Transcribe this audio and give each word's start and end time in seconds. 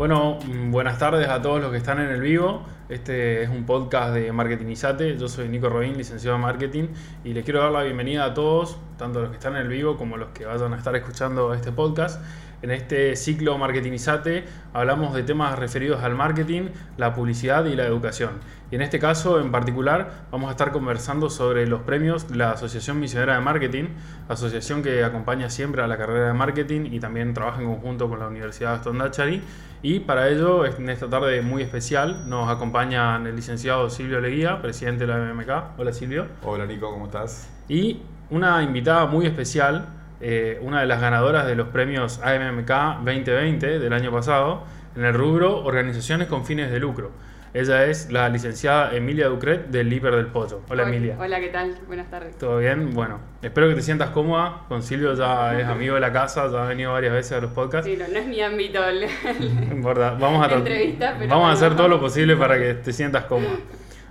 Bueno, 0.00 0.38
mm, 0.42 0.70
buenas 0.70 0.96
tardes 0.96 1.28
a 1.28 1.42
todos 1.42 1.60
los 1.60 1.70
que 1.70 1.76
están 1.76 2.00
en 2.00 2.08
el 2.08 2.22
vivo. 2.22 2.64
Este 2.88 3.42
es 3.42 3.50
un 3.50 3.66
podcast 3.66 4.14
de 4.14 4.32
Marketingizate. 4.32 5.18
Yo 5.18 5.28
soy 5.28 5.50
Nico 5.50 5.68
Robín, 5.68 5.98
licenciado 5.98 6.36
en 6.36 6.40
Marketing, 6.40 6.84
y 7.22 7.34
les 7.34 7.44
quiero 7.44 7.60
dar 7.60 7.70
la 7.70 7.82
bienvenida 7.82 8.24
a 8.24 8.32
todos, 8.32 8.78
tanto 8.96 9.20
los 9.20 9.28
que 9.28 9.36
están 9.36 9.56
en 9.56 9.60
el 9.60 9.68
vivo 9.68 9.98
como 9.98 10.16
los 10.16 10.30
que 10.30 10.46
vayan 10.46 10.72
a 10.72 10.78
estar 10.78 10.96
escuchando 10.96 11.52
este 11.52 11.70
podcast. 11.70 12.18
En 12.62 12.70
este 12.70 13.14
ciclo 13.14 13.58
Marketingizate 13.58 14.44
hablamos 14.72 15.12
de 15.12 15.22
temas 15.22 15.58
referidos 15.58 16.02
al 16.02 16.14
marketing, 16.14 16.70
la 16.96 17.12
publicidad 17.12 17.66
y 17.66 17.76
la 17.76 17.84
educación. 17.84 18.40
Y 18.70 18.76
en 18.76 18.82
este 18.82 19.00
caso 19.00 19.40
en 19.40 19.50
particular 19.50 20.26
vamos 20.30 20.48
a 20.48 20.52
estar 20.52 20.70
conversando 20.70 21.28
sobre 21.28 21.66
los 21.66 21.82
premios 21.82 22.28
de 22.28 22.36
la 22.36 22.52
Asociación 22.52 23.00
Misionera 23.00 23.34
de 23.34 23.40
Marketing, 23.40 23.84
asociación 24.28 24.82
que 24.82 25.02
acompaña 25.02 25.50
siempre 25.50 25.82
a 25.82 25.88
la 25.88 25.98
carrera 25.98 26.28
de 26.28 26.34
marketing 26.34 26.88
y 26.92 27.00
también 27.00 27.34
trabaja 27.34 27.60
en 27.60 27.66
conjunto 27.66 28.08
con 28.08 28.20
la 28.20 28.28
Universidad 28.28 28.74
Aston 28.74 28.98
Dachary. 28.98 29.42
Y 29.82 30.00
para 30.00 30.28
ello, 30.28 30.64
en 30.66 30.88
esta 30.88 31.08
tarde 31.08 31.42
muy 31.42 31.62
especial, 31.62 32.28
nos 32.28 32.48
acompaña 32.48 33.16
el 33.16 33.34
licenciado 33.34 33.90
Silvio 33.90 34.20
Leguía, 34.20 34.62
presidente 34.62 35.04
de 35.04 35.12
la 35.12 35.18
MMK. 35.18 35.78
Hola 35.78 35.92
Silvio. 35.92 36.26
Hola 36.44 36.66
Nico, 36.66 36.92
¿cómo 36.92 37.06
estás? 37.06 37.50
Y 37.68 38.02
una 38.30 38.62
invitada 38.62 39.06
muy 39.06 39.26
especial, 39.26 39.86
eh, 40.20 40.60
una 40.62 40.80
de 40.80 40.86
las 40.86 41.00
ganadoras 41.00 41.44
de 41.46 41.56
los 41.56 41.68
premios 41.68 42.20
AMMK 42.22 42.70
2020 43.04 43.80
del 43.80 43.92
año 43.92 44.12
pasado, 44.12 44.62
en 44.94 45.04
el 45.04 45.14
rubro 45.14 45.64
Organizaciones 45.64 46.28
con 46.28 46.44
fines 46.44 46.70
de 46.70 46.78
lucro. 46.78 47.10
Ella 47.52 47.86
es 47.86 48.12
la 48.12 48.28
licenciada 48.28 48.94
Emilia 48.94 49.26
Ducret 49.26 49.66
del 49.70 49.92
Hiper 49.92 50.14
del 50.14 50.28
Pollo. 50.28 50.60
Hola, 50.70 50.84
Emilia. 50.84 51.16
Hola, 51.18 51.40
¿qué 51.40 51.48
tal? 51.48 51.74
Buenas 51.88 52.08
tardes. 52.08 52.38
¿Todo 52.38 52.58
bien? 52.58 52.94
Bueno, 52.94 53.18
espero 53.42 53.68
que 53.68 53.74
te 53.74 53.82
sientas 53.82 54.10
cómoda. 54.10 54.62
Con 54.68 54.84
Silvio 54.84 55.14
ya 55.14 55.58
es 55.58 55.66
amigo 55.66 55.96
de 55.96 56.00
la 56.00 56.12
casa, 56.12 56.48
ya 56.48 56.62
ha 56.62 56.68
venido 56.68 56.92
varias 56.92 57.12
veces 57.12 57.32
a 57.32 57.40
los 57.40 57.50
podcasts. 57.50 57.90
Sí, 57.90 57.96
no, 57.96 58.06
no 58.06 58.18
es 58.20 58.26
mi 58.28 58.40
ámbito 58.40 58.80
no 59.68 59.74
importa, 59.74 60.12
vamos 60.12 60.46
a, 60.46 60.54
entrevista, 60.54 61.16
pero 61.18 61.28
vamos 61.28 61.50
a 61.50 61.52
hacer 61.54 61.74
todo 61.74 61.88
lo 61.88 61.98
posible 61.98 62.36
para 62.36 62.56
que 62.56 62.74
te 62.74 62.92
sientas 62.92 63.24
cómoda. 63.24 63.56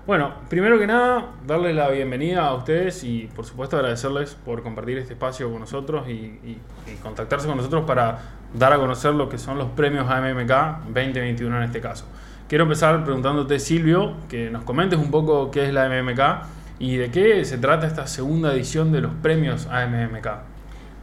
Bueno, 0.06 0.34
primero 0.50 0.78
que 0.78 0.88
nada, 0.88 1.30
darles 1.46 1.74
la 1.76 1.90
bienvenida 1.90 2.46
a 2.46 2.54
ustedes 2.56 3.06
y 3.06 3.30
por 3.34 3.46
supuesto 3.46 3.78
agradecerles 3.78 4.36
por 4.36 4.64
compartir 4.64 4.98
este 4.98 5.14
espacio 5.14 5.50
con 5.50 5.62
nosotros 5.62 6.10
y, 6.10 6.12
y, 6.12 6.58
y 6.88 6.96
contactarse 6.96 7.48
con 7.48 7.56
nosotros 7.56 7.86
para 7.86 8.20
dar 8.54 8.74
a 8.74 8.78
conocer 8.78 9.14
lo 9.14 9.30
que 9.30 9.38
son 9.38 9.58
los 9.58 9.70
premios 9.70 10.10
AMMK 10.10 10.88
2021 10.88 11.56
en 11.56 11.64
este 11.64 11.80
caso. 11.80 12.06
Quiero 12.50 12.64
empezar 12.64 13.04
preguntándote, 13.04 13.60
Silvio, 13.60 14.16
que 14.28 14.50
nos 14.50 14.64
comentes 14.64 14.98
un 14.98 15.12
poco 15.12 15.52
qué 15.52 15.68
es 15.68 15.72
la 15.72 15.88
MMK 15.88 16.80
y 16.80 16.98
de 16.98 17.12
qué 17.12 17.46
se 17.46 17.60
trata 17.60 17.86
esta 17.86 18.08
segunda 18.08 18.52
edición 18.52 18.92
de 18.92 19.02
los 19.02 19.12
premios 19.22 19.68
AMMK. 19.68 20.28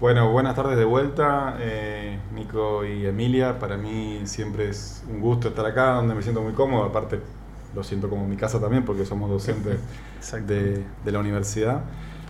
Bueno, 0.01 0.33
buenas 0.33 0.57
tardes 0.57 0.77
de 0.77 0.85
vuelta, 0.85 1.57
eh, 1.61 2.19
Nico 2.35 2.85
y 2.85 3.07
Emilia. 3.07 3.61
Para 3.61 3.77
mí 3.77 4.23
siempre 4.25 4.71
es 4.71 5.05
un 5.09 5.21
gusto 5.21 5.47
estar 5.47 5.65
acá, 5.65 5.93
donde 5.93 6.17
me 6.17 6.23
siento 6.23 6.43
muy 6.43 6.53
cómodo. 6.53 6.83
Aparte, 6.83 7.21
lo 7.77 7.85
siento 7.85 8.11
como 8.11 8.27
mi 8.27 8.37
casa 8.37 8.61
también, 8.61 8.85
porque 8.85 9.07
somos 9.07 9.31
docentes 9.31 9.79
de, 10.49 10.85
de 11.05 11.13
la 11.13 11.21
universidad. 11.21 11.83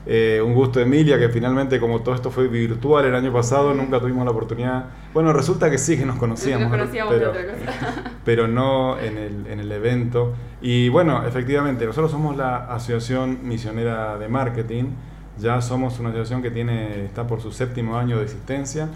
Eh, 0.09 0.41
un 0.41 0.55
gusto, 0.55 0.79
Emilia, 0.79 1.19
que 1.19 1.29
finalmente, 1.29 1.81
como 1.81 2.01
todo 2.01 2.15
esto 2.15 2.31
fue 2.31 2.47
virtual 2.47 3.07
el 3.07 3.15
año 3.15 3.33
pasado, 3.33 3.75
nunca 3.75 3.99
tuvimos 3.99 4.25
la 4.25 4.31
oportunidad. 4.31 4.85
Bueno, 5.13 5.33
resulta 5.33 5.69
que 5.69 5.79
sí, 5.79 5.99
que 5.99 6.07
nos 6.07 6.17
conocíamos. 6.17 6.71
Nos 6.71 6.79
conocíamos 6.79 7.15
pero, 7.15 7.31
otra 7.31 7.43
cosa. 7.45 8.13
pero 8.25 8.47
no 8.47 9.01
en 9.01 9.19
el, 9.19 9.47
en 9.49 9.59
el 9.59 9.73
evento. 9.73 10.35
Y 10.63 10.89
bueno, 10.91 11.27
efectivamente, 11.27 11.85
nosotros 11.87 12.13
somos 12.13 12.37
la 12.37 12.67
Asociación 12.73 13.41
Misionera 13.43 14.17
de 14.17 14.29
Marketing. 14.29 14.85
Ya 15.39 15.61
somos 15.61 15.99
una 15.99 16.11
asociación 16.11 16.41
que 16.41 16.53
tiene, 16.53 17.05
está 17.05 17.27
por 17.27 17.41
su 17.41 17.51
séptimo 17.51 17.99
año 17.99 18.19
de 18.19 18.23
existencia. 18.23 18.89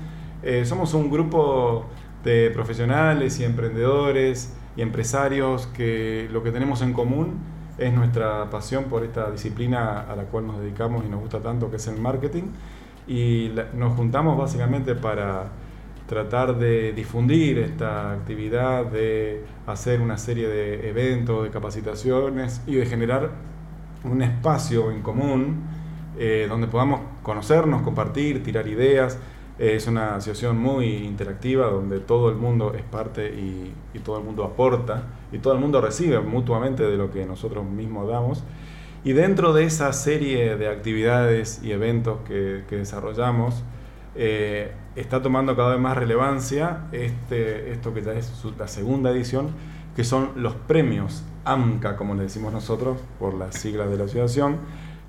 Eh, 0.44 0.64
somos 0.64 0.94
un 0.94 1.10
grupo 1.10 1.86
de 2.22 2.50
profesionales 2.50 3.40
y 3.40 3.44
emprendedores 3.44 4.54
y 4.76 4.82
empresarios 4.82 5.66
que 5.66 6.28
lo 6.30 6.44
que 6.44 6.52
tenemos 6.52 6.82
en 6.82 6.92
común 6.92 7.59
es 7.80 7.92
nuestra 7.92 8.48
pasión 8.50 8.84
por 8.84 9.02
esta 9.02 9.30
disciplina 9.30 10.02
a 10.02 10.14
la 10.14 10.24
cual 10.24 10.46
nos 10.46 10.60
dedicamos 10.60 11.04
y 11.04 11.08
nos 11.08 11.20
gusta 11.20 11.40
tanto, 11.40 11.70
que 11.70 11.76
es 11.76 11.86
el 11.88 11.98
marketing. 11.98 12.44
Y 13.08 13.50
nos 13.74 13.96
juntamos 13.96 14.38
básicamente 14.38 14.94
para 14.94 15.46
tratar 16.06 16.58
de 16.58 16.92
difundir 16.92 17.58
esta 17.58 18.12
actividad, 18.12 18.84
de 18.84 19.44
hacer 19.66 20.00
una 20.00 20.18
serie 20.18 20.46
de 20.48 20.88
eventos, 20.88 21.44
de 21.44 21.50
capacitaciones 21.50 22.60
y 22.66 22.74
de 22.74 22.86
generar 22.86 23.30
un 24.04 24.20
espacio 24.22 24.90
en 24.90 25.02
común 25.02 25.62
eh, 26.18 26.46
donde 26.48 26.66
podamos 26.66 27.00
conocernos, 27.22 27.82
compartir, 27.82 28.42
tirar 28.42 28.66
ideas. 28.68 29.18
Es 29.60 29.86
una 29.86 30.16
asociación 30.16 30.58
muy 30.58 30.86
interactiva 30.86 31.66
donde 31.66 32.00
todo 32.00 32.30
el 32.30 32.36
mundo 32.36 32.72
es 32.74 32.82
parte 32.82 33.28
y, 33.28 33.74
todo 34.02 34.16
el 34.16 34.24
mundo 34.24 34.44
aporta 34.44 35.02
y 35.30 35.38
todo 35.38 35.52
el 35.52 35.60
mundo 35.60 35.82
recibe 35.82 36.18
mutuamente 36.20 36.82
de 36.82 36.96
lo 36.96 37.10
que 37.10 37.26
nosotros 37.26 37.66
mismos 37.66 38.08
damos. 38.08 38.42
Y 39.04 39.12
dentro 39.12 39.52
de 39.52 39.64
esa 39.64 39.92
serie 39.92 40.56
de 40.56 40.68
actividades 40.68 41.62
y 41.62 41.72
eventos 41.72 42.20
que, 42.26 42.64
que 42.68 42.76
desarrollamos, 42.76 43.62
eh, 44.14 44.72
está 44.96 45.22
tomando 45.22 45.54
cada 45.54 45.72
vez 45.72 45.80
más 45.80 45.96
relevancia 45.96 46.86
este, 46.92 47.70
esto 47.72 47.92
que 47.92 48.02
ya 48.02 48.12
es 48.12 48.32
la 48.58 48.66
segunda 48.66 49.10
edición, 49.10 49.50
que 49.94 50.04
son 50.04 50.30
los 50.36 50.54
premios 50.54 51.22
AMCA, 51.44 51.96
como 51.96 52.14
le 52.14 52.22
decimos 52.22 52.52
nosotros, 52.52 52.98
por 53.18 53.34
las 53.34 53.56
siglas 53.56 53.90
de 53.90 53.98
la 53.98 54.04
asociación, 54.04 54.56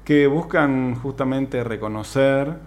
que 0.04 0.28
buscan 0.28 0.96
justamente 0.96 1.64
reconocer 1.64 2.58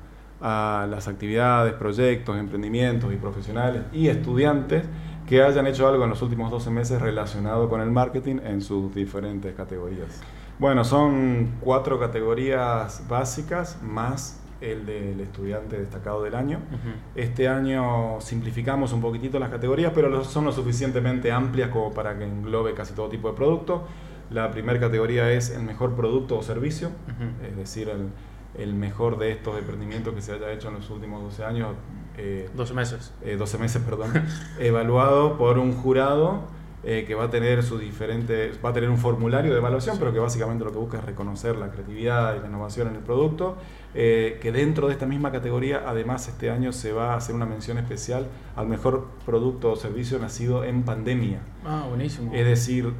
a 0.40 0.86
las 0.90 1.08
actividades, 1.08 1.74
proyectos, 1.74 2.36
emprendimientos 2.36 3.12
y 3.12 3.16
profesionales 3.16 3.82
y 3.92 4.08
estudiantes 4.08 4.84
que 5.26 5.42
hayan 5.42 5.66
hecho 5.66 5.88
algo 5.88 6.04
en 6.04 6.10
los 6.10 6.20
últimos 6.22 6.50
12 6.50 6.70
meses 6.70 7.00
relacionado 7.00 7.68
con 7.68 7.80
el 7.80 7.90
marketing 7.90 8.36
en 8.44 8.60
sus 8.60 8.94
diferentes 8.94 9.54
categorías. 9.54 10.20
Bueno, 10.58 10.84
son 10.84 11.52
cuatro 11.60 11.98
categorías 11.98 13.04
básicas 13.08 13.82
más 13.82 14.40
el 14.60 14.86
del 14.86 15.20
estudiante 15.20 15.78
destacado 15.78 16.22
del 16.22 16.34
año. 16.34 16.58
Uh 16.70 16.74
-huh. 16.74 17.22
Este 17.22 17.48
año 17.48 18.20
simplificamos 18.20 18.92
un 18.92 19.00
poquitito 19.00 19.38
las 19.38 19.50
categorías, 19.50 19.92
pero 19.94 20.24
son 20.24 20.44
lo 20.44 20.52
suficientemente 20.52 21.32
amplias 21.32 21.70
como 21.70 21.92
para 21.92 22.16
que 22.18 22.24
englobe 22.24 22.74
casi 22.74 22.94
todo 22.94 23.08
tipo 23.08 23.28
de 23.28 23.34
producto. 23.34 23.84
La 24.30 24.50
primera 24.50 24.78
categoría 24.80 25.30
es 25.32 25.50
el 25.50 25.62
mejor 25.62 25.94
producto 25.94 26.38
o 26.38 26.42
servicio, 26.42 26.88
uh 26.88 27.22
-huh. 27.42 27.48
es 27.48 27.56
decir, 27.56 27.88
el, 27.88 28.08
el, 28.58 28.74
mejor 28.74 29.18
de 29.18 29.32
estos 29.32 29.58
emprendimientos 29.58 30.14
que 30.14 30.22
se 30.22 30.32
haya 30.32 30.52
hecho 30.52 30.68
en 30.68 30.74
los 30.74 30.90
últimos 30.90 31.22
12 31.22 31.44
años. 31.44 31.74
Eh, 32.16 32.48
12 32.54 32.74
meses. 32.74 33.12
Eh, 33.22 33.36
12 33.36 33.58
meses, 33.58 33.82
perdón. 33.82 34.12
evaluado 34.58 35.36
por 35.36 35.58
un 35.58 35.72
jurado 35.72 36.42
eh, 36.86 37.04
que 37.06 37.14
va 37.14 37.24
a 37.24 37.30
tener 37.30 37.62
sus 37.62 37.80
diferentes, 37.80 38.62
va 38.62 38.68
a 38.68 38.72
tener 38.74 38.90
un 38.90 38.98
formulario 38.98 39.52
de 39.52 39.58
evaluación, 39.58 39.94
sí. 39.94 40.00
pero 40.00 40.12
que 40.12 40.18
básicamente 40.18 40.66
lo 40.66 40.72
que 40.72 40.76
busca 40.76 40.98
es 40.98 41.04
reconocer 41.04 41.56
la 41.56 41.70
creatividad 41.70 42.36
y 42.36 42.40
la 42.40 42.46
innovación 42.46 42.88
en 42.88 42.96
el 42.96 43.00
producto. 43.00 43.56
Eh, 43.94 44.38
que 44.42 44.52
dentro 44.52 44.88
de 44.88 44.92
esta 44.92 45.06
misma 45.06 45.32
categoría, 45.32 45.84
además, 45.86 46.28
este 46.28 46.50
año 46.50 46.72
se 46.72 46.92
va 46.92 47.14
a 47.14 47.16
hacer 47.16 47.34
una 47.34 47.46
mención 47.46 47.78
especial 47.78 48.26
al 48.54 48.66
mejor 48.66 49.08
producto 49.24 49.72
o 49.72 49.76
servicio 49.76 50.18
nacido 50.18 50.62
en 50.62 50.82
pandemia. 50.82 51.40
Ah, 51.64 51.86
buenísimo. 51.88 52.34
Es 52.34 52.44
decir, 52.44 52.92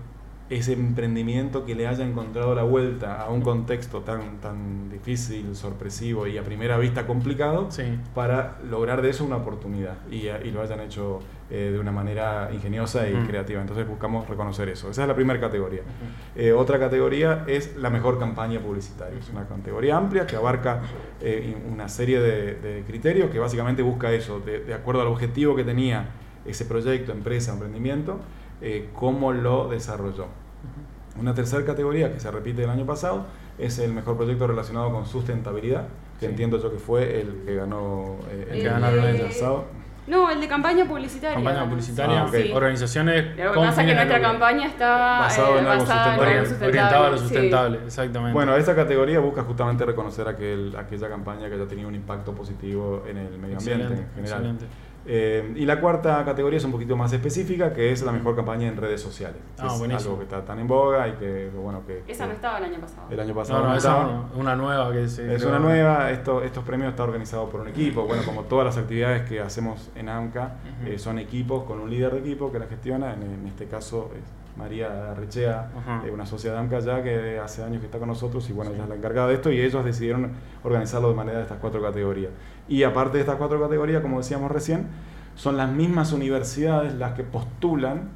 ese 0.51 0.75
emprendimiento 0.75 1.65
que 1.65 1.75
le 1.75 1.87
haya 1.87 2.05
encontrado 2.05 2.55
la 2.55 2.65
vuelta 2.65 3.23
a 3.23 3.31
un 3.31 3.41
contexto 3.41 4.01
tan, 4.01 4.41
tan 4.41 4.91
difícil, 4.91 5.57
sorpresivo 5.57 6.27
y 6.27 6.37
a 6.37 6.43
primera 6.43 6.77
vista 6.77 7.07
complicado, 7.07 7.71
sí. 7.71 7.99
para 8.15 8.59
lograr 8.69 9.01
de 9.01 9.11
eso 9.11 9.25
una 9.25 9.37
oportunidad 9.37 9.97
y, 10.11 10.29
y 10.29 10.51
lo 10.51 10.61
hayan 10.61 10.81
hecho 10.81 11.21
eh, 11.51 11.71
de 11.73 11.79
una 11.79 11.93
manera 11.93 12.51
ingeniosa 12.53 13.09
y 13.09 13.13
-huh. 13.13 13.27
creativa. 13.27 13.61
Entonces 13.61 13.87
buscamos 13.87 14.29
reconocer 14.29 14.69
eso. 14.69 14.91
Esa 14.91 15.03
es 15.03 15.09
la 15.09 15.15
primera 15.15 15.39
categoría. 15.41 15.83
Uh 15.83 15.85
-huh. 15.85 16.43
eh, 16.43 16.53
otra 16.53 16.79
categoría 16.79 17.45
es 17.47 17.77
la 17.77 17.91
mejor 17.91 18.19
campaña 18.19 18.61
publicitaria. 18.61 19.19
Es 19.19 19.31
una 19.31 19.47
categoría 19.47 19.97
amplia 19.97 20.27
que 20.27 20.37
abarca 20.37 20.83
eh, 21.21 21.55
una 21.71 21.89
serie 21.89 22.21
de, 22.21 22.55
de, 22.55 22.83
criterios 22.83 23.31
que 23.31 23.39
básicamente 23.39 23.83
busca 23.83 24.13
eso, 24.13 24.41
de, 24.41 24.61
de 24.61 24.75
acuerdo 24.75 25.03
al 25.03 25.09
objetivo 25.09 25.55
que 25.55 25.65
tenía 25.65 26.09
ese 26.47 26.65
proyecto, 26.65 27.13
empresa, 27.13 27.53
emprendimiento, 27.53 28.21
eh, 28.65 28.89
cómo 28.95 29.33
lo 29.33 29.69
desarrolló. 29.69 30.27
Una 31.21 31.35
tercera 31.35 31.65
categoría 31.65 32.11
que 32.11 32.19
se 32.19 32.31
repite 32.31 32.65
el 32.65 32.71
año 32.71 32.87
pasado 32.87 33.27
es 33.59 33.79
el 33.79 33.93
mejor 33.93 34.17
proyecto 34.17 34.47
relacionado 34.47 34.91
con 34.91 35.05
sustentabilidad, 35.05 35.87
que 36.19 36.27
sí. 36.27 36.31
entiendo 36.31 36.59
yo 36.59 36.73
que 36.73 36.79
fue 36.79 37.21
el 37.21 37.43
que 37.45 37.55
ganó 37.55 38.17
eh, 38.31 38.47
el, 38.49 38.57
el 38.57 38.63
que 38.63 38.69
ganaron 38.69 38.99
el 39.01 39.17
año 39.17 39.27
pasado. 39.27 39.65
No, 40.07 40.31
el 40.31 40.41
de 40.41 40.49
campaña 40.49 40.87
publicitaria. 40.87 41.35
Campaña 41.35 41.69
publicitaria, 41.69 42.21
ah, 42.23 42.27
okay. 42.27 42.49
sí. 42.49 42.53
organizaciones. 42.53 43.37
Lo 43.37 43.53
que 43.53 43.59
pasa 43.59 43.83
es 43.83 43.89
que 43.89 43.95
nuestra 43.95 44.21
campaña 44.21 44.67
está 44.67 44.89
basado 45.21 45.59
en, 45.59 45.65
eh, 45.65 45.69
algo 45.69 45.87
sustentable. 45.87 46.41
sustentable. 46.41 46.69
orientada 46.69 47.07
a 47.07 47.11
lo 47.11 47.19
sustentable, 47.19 47.79
sí. 47.79 47.85
exactamente. 47.87 48.35
Bueno, 48.35 48.57
esta 48.57 48.75
categoría 48.75 49.21
busca 49.21 49.43
justamente 49.43 49.85
reconocer 49.85 50.29
aquel, 50.29 50.75
aquella 50.77 51.09
campaña 51.09 51.49
que 51.49 51.55
haya 51.55 51.67
tenido 51.67 51.89
un 51.89 51.95
impacto 51.95 52.35
positivo 52.35 53.05
en 53.07 53.19
el 53.19 53.39
medio 53.39 53.59
ambiente 53.59 53.85
excelente, 53.85 53.95
en 53.95 54.15
general. 54.15 54.41
Excelente. 54.41 54.67
Eh, 55.07 55.53
y 55.57 55.67
la 55.67 55.81
cuarta 55.81 56.25
categoría 56.25 56.57
es 56.57 56.65
un 56.65 56.73
poquito 56.73 56.97
más 56.97 57.13
específica, 57.13 57.73
que 57.73 57.93
es 57.93 58.03
la 58.03 58.11
mejor 58.13 58.35
campaña 58.37 58.69
en 58.69 58.77
redes 58.77 59.01
sociales. 59.03 59.37
Ah, 59.59 59.67
es 59.73 59.79
buenísimo. 59.79 60.13
algo 60.13 60.19
que 60.19 60.25
está 60.25 60.45
tan 60.45 60.59
en 60.61 60.67
boga 60.67 61.09
y 61.09 61.13
que, 61.13 61.51
bueno, 61.55 61.83
que... 61.87 62.03
Esa 62.09 62.27
no 62.27 62.33
estaba 62.33 62.59
el 62.59 62.65
año 62.65 62.81
pasado. 62.81 63.07
El 63.11 63.21
año 63.21 63.35
pasado 63.35 63.59
No, 63.61 63.65
no, 63.67 63.71
no 63.73 63.77
esa 63.79 63.89
estaba. 63.91 64.25
es 64.33 64.37
una 64.41 64.57
nueva 64.57 64.93
que 64.93 65.09
se 65.09 65.35
Es 65.35 65.43
creó. 65.43 65.49
una 65.57 65.59
nueva, 65.59 66.11
esto, 66.11 66.43
estos 66.43 66.65
premios 66.65 66.91
están 66.91 67.07
organizados 67.09 67.51
por 67.51 67.61
un 67.61 67.69
equipo, 67.69 68.05
bueno, 68.07 68.23
como 68.25 68.43
todas 68.49 68.65
las 68.65 68.79
actividades 68.79 69.29
que 69.29 69.41
hacemos 69.41 69.91
en 69.95 70.09
AMCA, 70.09 70.55
eh, 70.87 70.99
son 70.99 71.19
equipos 71.19 71.65
con 71.65 71.81
un 71.81 71.91
líder 71.91 72.13
de 72.15 72.21
equipo 72.21 72.51
que 72.51 72.59
la 72.59 72.67
gestiona, 72.67 73.13
en, 73.13 73.23
en 73.23 73.47
este 73.47 73.67
caso 73.67 74.11
es 74.17 74.44
María 74.57 75.15
Richea, 75.15 75.71
Ajá. 75.77 76.03
eh, 76.07 76.11
una 76.11 76.27
socia 76.27 76.53
de 76.53 76.59
AMCA 76.59 76.79
ya 76.81 77.03
que 77.03 77.39
hace 77.39 77.63
años 77.65 77.81
que 77.81 77.87
está 77.87 77.99
con 77.99 78.09
nosotros 78.09 78.49
y 78.51 78.53
bueno, 78.53 78.71
ella 78.73 78.85
es 78.85 78.89
la 78.89 78.95
encargada 78.95 79.29
de 79.29 79.35
esto 79.35 79.51
y 79.51 79.61
ellos 79.61 79.85
decidieron 79.85 80.33
organizarlo 80.63 81.09
de 81.09 81.15
manera 81.15 81.39
de 81.39 81.43
estas 81.45 81.59
cuatro 81.59 81.83
categorías. 81.83 82.31
Y 82.69 82.83
aparte 82.85 83.19
de 83.19 83.21
estas 83.23 83.37
cuatro 83.37 83.61
categorías, 83.61 84.01
como 84.03 84.19
decíamos 84.19 84.51
recién, 84.51 84.87
son 85.35 85.57
las 85.57 85.71
mismas 85.71 86.13
universidades 86.13 86.95
las 86.95 87.13
que 87.15 87.25
postulan 87.25 88.11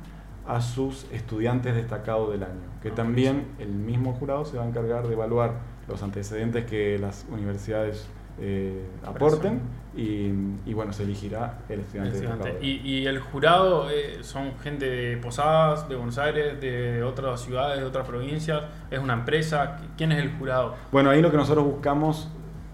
a 0.46 0.60
sus 0.60 1.06
estudiantes 1.12 1.74
destacados 1.74 2.30
del 2.30 2.42
año, 2.44 2.68
que 2.82 2.88
Ah, 2.88 2.94
también 2.94 3.48
el 3.58 3.68
mismo 3.68 4.14
jurado 4.14 4.44
se 4.44 4.56
va 4.56 4.64
a 4.64 4.68
encargar 4.68 5.06
de 5.06 5.12
evaluar 5.14 5.52
los 5.88 6.02
antecedentes 6.02 6.64
que 6.64 6.98
las 6.98 7.26
universidades 7.30 8.06
eh, 8.40 8.84
aporten 9.04 9.60
y, 9.96 10.30
y, 10.66 10.74
bueno, 10.74 10.92
se 10.92 11.02
elegirá 11.02 11.58
el 11.68 11.80
estudiante 11.80 12.14
Estudiante. 12.14 12.44
destacado. 12.44 12.64
Y, 12.64 12.80
y 12.88 13.06
el 13.06 13.18
jurado 13.20 13.90
eh, 13.90 14.18
son 14.22 14.52
gente 14.62 14.88
de 14.88 15.16
Posadas, 15.16 15.88
de 15.88 15.96
Buenos 15.96 16.18
Aires, 16.18 16.60
de 16.60 17.02
otras 17.02 17.40
ciudades, 17.40 17.80
de 17.80 17.84
otras 17.84 18.06
provincias. 18.06 18.62
Es 18.90 18.98
una 19.00 19.14
empresa. 19.14 19.78
¿Quién 19.96 20.12
es 20.12 20.22
el 20.22 20.30
jurado? 20.38 20.76
Bueno, 20.92 21.10
ahí 21.10 21.20
lo 21.20 21.30
que 21.30 21.36
nosotros 21.36 21.64
buscamos 21.64 22.28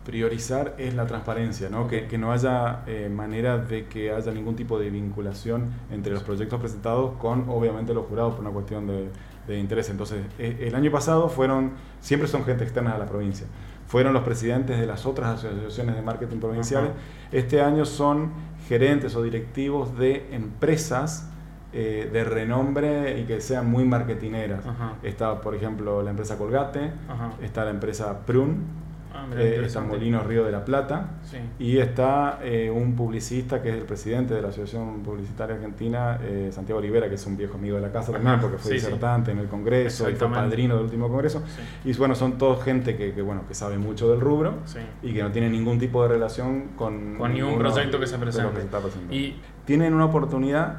priorizar 0.04 0.74
es 0.76 0.94
la 0.94 1.06
transparencia, 1.06 1.70
¿no? 1.70 1.88
que, 1.88 2.06
que 2.06 2.18
no 2.18 2.30
haya 2.30 2.82
eh, 2.86 3.08
manera 3.10 3.56
de 3.56 3.86
que 3.86 4.12
haya 4.12 4.32
ningún 4.32 4.54
tipo 4.54 4.78
de 4.78 4.90
vinculación 4.90 5.70
entre 5.90 6.12
los 6.12 6.22
proyectos 6.22 6.60
presentados 6.60 7.12
con, 7.18 7.48
obviamente, 7.48 7.94
los 7.94 8.06
jurados 8.06 8.34
por 8.34 8.42
una 8.42 8.50
cuestión 8.52 8.86
de, 8.86 9.08
de 9.46 9.58
interés. 9.58 9.88
Entonces, 9.88 10.26
eh, 10.38 10.66
el 10.68 10.74
año 10.74 10.90
pasado 10.90 11.30
fueron, 11.30 11.72
siempre 12.00 12.28
son 12.28 12.44
gente 12.44 12.64
externa 12.64 12.94
a 12.94 12.98
la 12.98 13.06
provincia, 13.06 13.46
fueron 13.94 14.12
los 14.12 14.24
presidentes 14.24 14.76
de 14.80 14.88
las 14.88 15.06
otras 15.06 15.38
asociaciones 15.38 15.94
de 15.94 16.02
marketing 16.02 16.38
provinciales. 16.38 16.90
Este 17.30 17.60
año 17.60 17.84
son 17.84 18.32
gerentes 18.66 19.14
o 19.14 19.22
directivos 19.22 19.96
de 19.96 20.34
empresas 20.34 21.30
eh, 21.72 22.10
de 22.12 22.24
renombre 22.24 23.20
y 23.20 23.22
que 23.22 23.40
sean 23.40 23.70
muy 23.70 23.84
marketineras. 23.84 24.64
Está, 25.04 25.40
por 25.40 25.54
ejemplo, 25.54 26.02
la 26.02 26.10
empresa 26.10 26.36
Colgate, 26.36 26.90
está 27.40 27.64
la 27.64 27.70
empresa 27.70 28.26
Prun, 28.26 28.64
Ah, 29.16 29.26
eh, 29.36 29.46
interesante. 29.50 29.88
Molinos 29.96 30.26
Río 30.26 30.44
de 30.44 30.50
la 30.52 30.64
Plata 30.64 31.10
Sí. 31.22 31.38
y 31.58 31.78
está 31.78 32.40
eh, 32.42 32.68
un 32.70 32.96
publicista 32.96 33.62
que 33.62 33.70
es 33.70 33.76
el 33.76 33.82
presidente 33.84 34.34
de 34.34 34.42
la 34.42 34.48
Asociación 34.48 35.02
Publicitaria 35.02 35.54
Argentina, 35.54 36.18
eh, 36.22 36.50
Santiago 36.52 36.80
Olivera, 36.80 37.08
que 37.08 37.14
es 37.14 37.26
un 37.26 37.36
viejo 37.36 37.54
amigo 37.56 37.76
de 37.76 37.82
la 37.82 37.92
casa 37.92 38.12
también, 38.12 38.40
porque 38.40 38.58
fue 38.58 38.72
sí, 38.72 38.78
sí. 38.80 38.84
disertante 38.86 39.30
en 39.30 39.38
el 39.38 39.46
Congreso 39.46 40.10
y 40.10 40.14
fue 40.16 40.28
padrino 40.30 40.74
del 40.74 40.84
último 40.84 41.08
Congreso. 41.08 41.42
Y 41.84 41.92
bueno, 41.94 42.14
son 42.14 42.38
todos 42.38 42.62
gente 42.64 42.96
que, 42.96 43.12
que, 43.12 43.22
bueno, 43.22 43.42
que 43.46 43.54
sabe 43.54 43.78
mucho 43.78 44.10
del 44.10 44.20
rubro 44.20 44.54
y 45.02 45.12
que 45.14 45.22
no 45.22 45.30
tiene 45.30 45.48
ningún 45.48 45.78
tipo 45.78 46.02
de 46.02 46.08
relación 46.08 46.70
con, 46.76 47.14
Con 47.16 47.32
ningún 47.32 47.58
proyecto 47.58 48.00
que 48.00 48.06
se 48.06 48.18
presente. 48.18 48.56
se 48.56 48.62
está 48.64 48.80
presentando. 48.80 49.14
Y 49.14 49.36
Tienen 49.64 49.94
una 49.94 50.06
oportunidad 50.06 50.78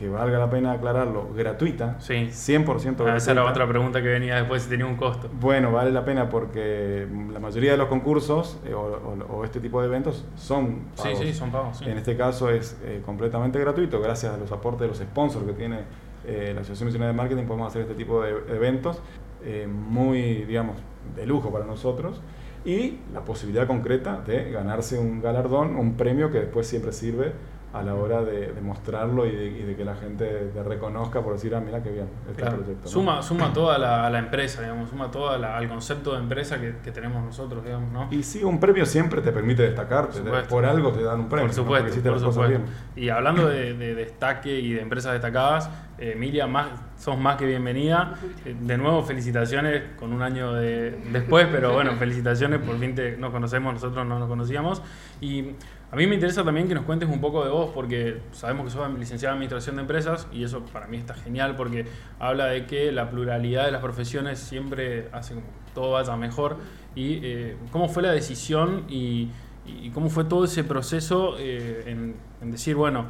que 0.00 0.08
valga 0.08 0.38
la 0.38 0.48
pena 0.48 0.72
aclararlo, 0.72 1.28
gratuita, 1.36 1.96
Sí. 2.00 2.30
100% 2.30 2.64
gratuita. 3.04 3.12
Ah, 3.12 3.16
esa 3.18 3.32
era 3.32 3.44
otra 3.44 3.68
pregunta 3.68 4.00
que 4.00 4.08
venía 4.08 4.36
después 4.36 4.62
si 4.62 4.70
tenía 4.70 4.86
un 4.86 4.96
costo. 4.96 5.28
Bueno, 5.38 5.70
vale 5.72 5.92
la 5.92 6.06
pena 6.06 6.30
porque 6.30 7.06
la 7.30 7.38
mayoría 7.38 7.72
de 7.72 7.76
los 7.76 7.88
concursos 7.88 8.58
eh, 8.64 8.72
o, 8.72 8.80
o- 8.80 9.36
o 9.36 9.44
este 9.44 9.60
tipo 9.60 9.78
de 9.82 9.88
eventos 9.88 10.24
son 10.36 10.84
Sí, 10.94 11.02
pagos. 11.02 11.18
sí, 11.18 11.32
son 11.34 11.50
pagos. 11.50 11.76
sí. 11.76 11.84
En 11.86 11.98
este 11.98 12.16
caso 12.16 12.48
es 12.48 12.80
eh, 12.82 13.02
completamente 13.04 13.60
gratuito, 13.60 14.00
gracias 14.00 14.32
a 14.32 14.38
los 14.38 14.50
aportes 14.50 14.80
de 14.80 14.88
los 14.88 14.96
sponsors 14.98 15.44
que 15.44 15.52
tiene 15.52 15.80
eh, 16.26 16.52
la 16.54 16.62
Asociación 16.62 16.86
Misionera 16.86 17.12
de 17.12 17.16
Marketing, 17.18 17.44
podemos 17.44 17.68
hacer 17.68 17.82
este 17.82 17.94
tipo 17.94 18.22
de 18.22 18.30
eventos 18.54 19.02
eh, 19.44 19.66
muy, 19.70 20.44
digamos, 20.46 20.76
de 21.14 21.26
lujo 21.26 21.50
para 21.52 21.66
nosotros 21.66 22.22
y 22.64 23.00
la 23.12 23.20
posibilidad 23.20 23.66
concreta 23.66 24.20
de 24.26 24.50
ganarse 24.50 24.98
un 24.98 25.20
galardón, 25.20 25.76
un 25.76 25.94
premio 25.94 26.30
que 26.30 26.40
después 26.40 26.66
siempre 26.66 26.92
sirve 26.92 27.32
a 27.72 27.82
la 27.82 27.94
hora 27.94 28.22
de, 28.22 28.52
de 28.52 28.60
mostrarlo 28.60 29.26
y 29.26 29.30
de, 29.30 29.46
y 29.46 29.62
de 29.62 29.76
que 29.76 29.84
la 29.84 29.94
gente 29.94 30.24
te 30.52 30.62
reconozca 30.64 31.22
por 31.22 31.34
decir, 31.34 31.54
ah, 31.54 31.60
mira 31.60 31.80
qué 31.82 31.90
bien, 31.90 32.06
este 32.28 32.42
Claro. 32.42 32.56
proyecto. 32.58 32.82
¿no? 32.84 32.88
Suma, 32.90 33.22
suma 33.22 33.52
toda 33.52 33.78
la, 33.78 34.06
a 34.06 34.10
la 34.10 34.18
empresa, 34.18 34.62
digamos, 34.62 34.90
suma 34.90 35.08
todo 35.10 35.30
al 35.30 35.68
concepto 35.68 36.12
de 36.14 36.18
empresa 36.18 36.60
que, 36.60 36.74
que 36.82 36.90
tenemos 36.90 37.22
nosotros, 37.24 37.64
digamos, 37.64 37.92
¿no? 37.92 38.08
Y 38.10 38.22
sí, 38.24 38.42
un 38.42 38.58
premio 38.58 38.84
siempre 38.86 39.20
te 39.20 39.30
permite 39.30 39.62
destacarte. 39.62 40.14
Por 40.14 40.22
de- 40.22 40.30
supuesto. 40.30 40.48
Por 40.50 40.64
algo 40.64 40.90
te 40.92 41.02
dan 41.04 41.20
un 41.20 41.28
premio. 41.28 41.46
por 41.46 41.56
¿no? 41.56 41.62
supuesto, 41.62 41.88
hiciste 41.90 42.10
por 42.10 42.18
supuesto. 42.18 42.48
bien. 42.48 42.62
Y 42.96 43.08
hablando 43.08 43.46
de, 43.48 43.74
de 43.74 43.94
destaque 43.94 44.58
y 44.58 44.72
de 44.72 44.80
empresas 44.80 45.12
destacadas, 45.12 45.70
eh, 45.98 46.16
Miriam, 46.18 46.50
más, 46.50 46.68
sos 46.98 47.16
más 47.18 47.36
que 47.36 47.46
bienvenida. 47.46 48.14
Eh, 48.44 48.56
de 48.58 48.78
nuevo, 48.78 49.02
felicitaciones 49.04 49.82
con 49.96 50.12
un 50.12 50.22
año 50.22 50.54
de, 50.54 50.90
después, 51.12 51.46
pero 51.52 51.72
bueno, 51.72 51.92
felicitaciones, 51.92 52.58
por 52.60 52.76
fin 52.78 52.94
te, 52.96 53.16
nos 53.16 53.30
conocemos, 53.30 53.74
nosotros 53.74 54.04
no 54.06 54.18
nos 54.18 54.28
conocíamos. 54.28 54.82
Y 55.20 55.50
a 55.92 55.96
mí 55.96 56.06
me 56.06 56.14
interesa 56.14 56.44
también 56.44 56.68
que 56.68 56.74
nos 56.74 56.84
cuentes 56.84 57.08
un 57.08 57.20
poco 57.20 57.44
de 57.44 57.50
vos, 57.50 57.70
porque 57.74 58.20
sabemos 58.32 58.64
que 58.64 58.70
sos 58.70 58.98
licenciada 58.98 59.32
en 59.32 59.38
Administración 59.38 59.76
de 59.76 59.82
Empresas 59.82 60.28
y 60.32 60.44
eso 60.44 60.64
para 60.72 60.86
mí 60.86 60.96
está 60.96 61.14
genial 61.14 61.56
porque 61.56 61.86
habla 62.20 62.46
de 62.46 62.66
que 62.66 62.92
la 62.92 63.10
pluralidad 63.10 63.64
de 63.64 63.72
las 63.72 63.82
profesiones 63.82 64.38
siempre 64.38 65.08
hace 65.12 65.34
que 65.34 65.40
todo 65.74 65.92
vaya 65.92 66.16
mejor. 66.16 66.58
¿Y 66.94 67.20
eh, 67.22 67.56
cómo 67.72 67.88
fue 67.88 68.02
la 68.04 68.12
decisión 68.12 68.84
y, 68.88 69.30
y 69.66 69.90
cómo 69.90 70.10
fue 70.10 70.24
todo 70.24 70.44
ese 70.44 70.62
proceso 70.62 71.36
eh, 71.38 71.82
en, 71.86 72.14
en 72.40 72.50
decir, 72.52 72.76
bueno, 72.76 73.06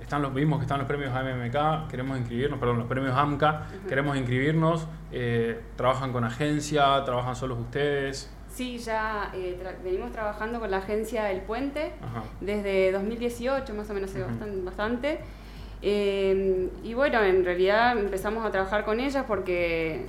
están 0.00 0.22
los 0.22 0.34
vimos 0.34 0.58
que 0.58 0.64
están 0.64 0.78
los 0.78 0.88
premios 0.88 1.14
AMMK, 1.14 1.88
queremos 1.88 2.18
inscribirnos, 2.18 2.58
perdón, 2.58 2.78
los 2.78 2.88
premios 2.88 3.16
AMCA, 3.16 3.66
queremos 3.88 4.16
inscribirnos, 4.16 4.86
eh, 5.12 5.60
trabajan 5.76 6.12
con 6.12 6.24
agencia, 6.24 7.02
trabajan 7.04 7.36
solos 7.36 7.58
ustedes. 7.58 8.32
Sí, 8.50 8.78
ya 8.78 9.30
eh, 9.34 9.58
tra- 9.62 9.82
venimos 9.82 10.10
trabajando 10.12 10.58
con 10.60 10.70
la 10.70 10.78
agencia 10.78 11.30
El 11.30 11.40
Puente 11.42 11.92
Ajá. 12.02 12.24
desde 12.40 12.90
2018, 12.92 13.72
más 13.74 13.88
o 13.88 13.94
menos 13.94 14.10
hace 14.10 14.22
Ujú. 14.22 14.30
bastan- 14.32 14.64
bastante. 14.64 15.18
Eh, 15.82 16.68
y 16.84 16.94
bueno, 16.94 17.22
en 17.22 17.44
realidad 17.44 17.96
empezamos 17.98 18.44
a 18.44 18.50
trabajar 18.50 18.84
con 18.84 19.00
ellas 19.00 19.24
porque 19.26 20.06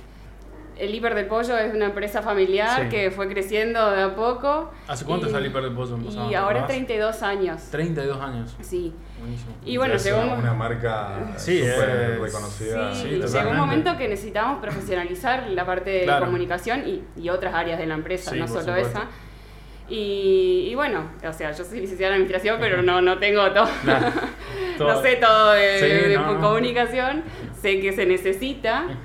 el 0.78 0.94
Hiper 0.94 1.14
del 1.14 1.26
Pollo 1.26 1.56
es 1.58 1.74
una 1.74 1.86
empresa 1.86 2.22
familiar 2.22 2.82
Sí. 2.84 2.88
que 2.88 3.10
fue 3.10 3.28
creciendo 3.28 3.90
de 3.90 4.02
a 4.02 4.14
poco. 4.14 4.70
¿Hace 4.88 5.04
cuánto 5.04 5.26
está 5.26 5.38
el 5.38 5.46
Hiper 5.46 5.62
del 5.64 5.72
Pollo? 5.74 5.94
¿Empezó? 5.96 6.30
Y 6.30 6.34
ahora 6.34 6.60
¿Recordás? 6.60 6.68
32 6.68 7.22
años. 7.22 7.62
32 7.70 8.20
años. 8.20 8.56
Sí. 8.60 8.92
Buenísimo. 9.20 9.52
Y 9.64 9.76
bueno, 9.76 9.94
es 9.94 10.04
llegó 10.04 10.20
una, 10.20 10.32
un- 10.34 10.40
una 10.40 10.54
marca 10.54 11.34
Sí, 11.36 11.58
súper 11.58 12.18
reconocida. 12.20 12.94
Sí, 12.94 13.20
Sí, 13.24 13.36
llegó 13.38 13.50
un 13.50 13.56
momento 13.56 13.96
que 13.96 14.08
necesitábamos 14.08 14.60
profesionalizar 14.60 15.48
la 15.50 15.64
parte 15.64 15.90
de 15.90 16.02
Claro. 16.04 16.24
comunicación 16.26 16.82
y, 16.88 17.02
y 17.20 17.28
otras 17.28 17.54
áreas 17.54 17.78
de 17.78 17.86
la 17.86 17.94
empresa, 17.94 18.32
Sí, 18.32 18.38
no 18.40 18.48
solo 18.48 18.60
supuesto. 18.62 18.88
esa. 18.98 19.06
Y, 19.88 20.68
y 20.70 20.74
bueno, 20.74 21.04
o 21.28 21.32
sea, 21.32 21.52
yo 21.52 21.64
soy 21.64 21.80
licenciada 21.80 22.14
en 22.14 22.22
administración, 22.22 22.56
pero 22.60 22.82
no, 22.82 23.00
no 23.02 23.18
tengo 23.18 23.50
todo, 23.52 23.68
Claro. 23.82 24.06
Todo. 24.78 24.88
no 24.94 25.02
sé 25.02 25.16
todo 25.16 25.52
de, 25.52 25.78
Sí, 25.80 26.08
de 26.08 26.16
no, 26.16 26.32
no. 26.34 26.40
comunicación, 26.40 27.22
sé 27.60 27.78
que 27.80 27.92
se 27.92 28.06
necesita. 28.06 28.84
Ujú. 28.86 28.96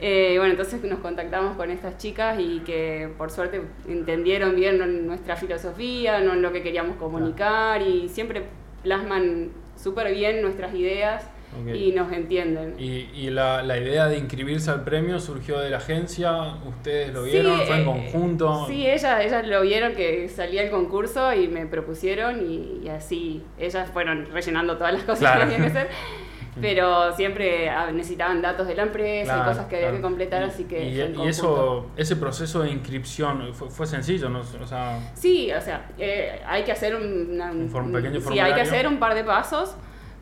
Eh, 0.00 0.34
bueno, 0.38 0.52
entonces 0.52 0.82
nos 0.84 0.98
contactamos 1.00 1.56
con 1.56 1.70
estas 1.70 1.96
chicas 1.98 2.38
y 2.38 2.60
que 2.60 3.08
por 3.16 3.30
suerte 3.30 3.62
entendieron 3.88 4.54
bien 4.54 5.06
nuestra 5.06 5.36
filosofía, 5.36 6.20
no 6.20 6.34
lo 6.34 6.52
que 6.52 6.62
queríamos 6.62 6.96
comunicar 6.96 7.80
y 7.82 8.08
siempre 8.08 8.42
plasman 8.82 9.50
súper 9.76 10.12
bien 10.14 10.42
nuestras 10.42 10.74
ideas 10.74 11.24
y 11.74 11.92
nos 11.92 12.12
entienden. 12.12 12.74
Y, 12.78 13.08
y 13.14 13.30
la, 13.30 13.62
la 13.62 13.78
idea 13.78 14.08
de 14.08 14.18
inscribirse 14.18 14.70
al 14.70 14.84
premio 14.84 15.18
surgió 15.18 15.58
de 15.58 15.70
la 15.70 15.78
agencia, 15.78 16.56
ustedes 16.66 17.14
lo 17.14 17.22
vieron, 17.22 17.58
fue 17.62 17.76
en 17.76 17.82
eh, 17.82 17.84
conjunto. 17.84 18.66
Sí, 18.68 18.86
ellas, 18.86 19.24
ellas 19.24 19.46
lo 19.46 19.62
vieron 19.62 19.94
que 19.94 20.28
salía 20.28 20.62
el 20.64 20.70
concurso 20.70 21.32
y 21.32 21.48
me 21.48 21.64
propusieron 21.66 22.44
y, 22.50 22.80
y 22.84 22.88
así 22.90 23.42
ellas 23.58 23.88
fueron 23.90 24.26
rellenando 24.32 24.76
todas 24.76 24.92
las 24.92 25.02
cosas 25.04 25.20
Claro. 25.20 25.40
que 25.48 25.54
tenían 25.54 25.72
que 25.72 25.78
hacer. 25.78 25.90
Pero 26.60 27.14
siempre 27.14 27.68
ah, 27.68 27.90
necesitaban 27.92 28.40
datos 28.40 28.66
de 28.66 28.74
la 28.74 28.84
empresa 28.84 29.34
Claro, 29.34 29.42
y 29.50 29.52
cosas 29.52 29.66
que 29.66 29.76
había 29.76 29.88
claro. 29.88 29.96
que 29.98 30.02
completar, 30.02 30.42
Y- 30.42 30.44
así 30.46 30.64
que... 30.64 30.88
Y, 30.88 31.28
eso, 31.28 31.90
ese 31.96 32.16
proceso 32.16 32.62
de 32.62 32.70
inscripción 32.70 33.52
fue, 33.52 33.68
fue 33.68 33.86
sencillo, 33.86 34.28
¿no? 34.28 34.40
O 34.40 34.66
sea, 34.66 34.98
Sí, 35.14 35.52
o 35.52 35.60
sea, 35.60 35.86
eh, 35.98 36.40
hay 36.46 36.64
que 36.64 36.72
hacer 36.72 36.94
un, 36.96 37.30
una- 37.32 37.50
Un 37.52 37.70
form- 37.70 37.92
pequeño 37.92 38.12
sí, 38.12 38.16
hay 38.16 38.20
que 38.20 38.20
formulario. 38.22 38.62
hacer 38.62 38.88
un 38.88 38.98
par 38.98 39.14
de 39.14 39.24
pasos, 39.24 39.76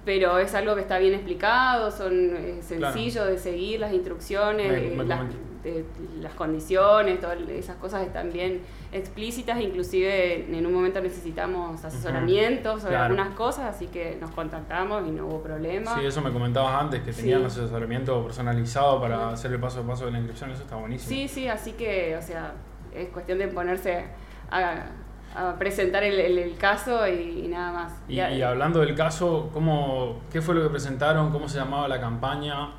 pero 0.05 0.39
es 0.39 0.55
algo 0.55 0.75
que 0.75 0.81
está 0.83 0.99
bien 0.99 1.15
explicado, 1.15 1.91
son 1.91 2.13
eh, 2.37 2.59
sencillo 2.63 3.25
de 3.27 3.39
seguir 3.39 3.81
las 3.81 3.93
instrucciones, 3.93 4.71
Me- 4.73 4.97
me 4.97 5.05
las, 5.05 5.21
de- 5.65 5.85
las 6.21 6.35
condiciones, 6.35 7.21
todas 7.21 7.39
esas 7.49 7.77
cosas 7.77 8.03
están 8.07 8.33
bien 8.33 8.61
explícitas, 8.93 9.61
inclusive 9.61 10.47
en 10.57 10.65
un 10.67 10.73
momento 10.73 11.01
necesitamos 11.01 11.85
asesoramiento 11.85 12.79
sobre 12.79 12.91
Claro. 12.91 13.05
algunas 13.15 13.35
cosas, 13.35 13.75
así 13.75 13.87
que 13.89 14.17
nos 14.21 14.31
contactamos 14.31 15.07
y 15.09 15.11
no 15.11 15.27
hubo 15.27 15.43
problema. 15.43 15.99
sí, 15.99 16.07
eso 16.07 16.21
me 16.21 16.31
comentabas 16.31 16.81
antes, 16.81 17.03
que 17.03 17.13
Sí. 17.13 17.23
tenían 17.23 17.45
asesoramiento 17.45 18.23
personalizado 18.25 19.01
para 19.01 19.31
hacer 19.31 19.53
el 19.53 19.59
paso 19.61 19.81
a 19.81 19.83
paso 19.87 20.05
de 20.07 20.13
la 20.13 20.19
inscripción, 20.19 20.51
eso 20.51 20.63
está 20.63 20.77
buenísimo. 20.77 21.09
Sí, 21.09 21.27
sí, 21.29 21.49
así 21.49 21.73
que, 21.73 22.17
o 22.17 22.23
sea, 22.23 22.53
es 22.95 23.09
cuestión 23.09 23.39
de 23.39 23.49
ponerse 23.49 24.05
a, 24.51 24.87
a 25.35 25.59
presentar 25.59 26.05
el, 26.05 26.21
el- 26.21 26.39
el 26.39 26.57
caso 26.57 27.09
y, 27.09 27.45
y 27.45 27.49
nada 27.49 27.73
más. 27.73 27.93
Y, 28.09 28.21
y 28.21 28.43
hablando 28.43 28.79
del 28.81 28.95
caso, 28.95 29.51
¿cómo, 29.53 30.21
¿qué 30.31 30.41
fue 30.41 30.55
lo 30.55 30.63
que 30.63 30.69
presentaron? 30.71 31.33
¿Cómo 31.33 31.49
se 31.49 31.59
llamaba 31.59 31.89
la 31.89 32.01
campaña? 32.01 32.71